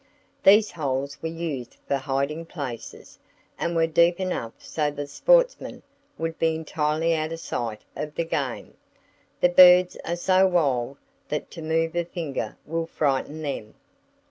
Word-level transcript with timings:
These 0.41 0.71
holes 0.71 1.21
were 1.21 1.29
used 1.29 1.77
for 1.87 1.97
hiding 1.97 2.47
places, 2.47 3.19
and 3.59 3.75
were 3.75 3.85
deep 3.85 4.19
enough 4.19 4.53
so 4.57 4.89
the 4.89 5.05
sportsmen 5.05 5.83
would 6.17 6.39
be 6.39 6.55
entirely 6.55 7.13
out 7.13 7.31
of 7.31 7.39
sight 7.39 7.83
of 7.95 8.15
the 8.15 8.25
game. 8.25 8.73
The 9.41 9.49
birds 9.49 9.97
are 10.03 10.15
so 10.15 10.47
wild 10.47 10.97
that 11.29 11.51
to 11.51 11.61
move 11.61 11.95
a 11.95 12.03
finger 12.03 12.57
will 12.65 12.87
frighten 12.87 13.43
them. 13.43 13.75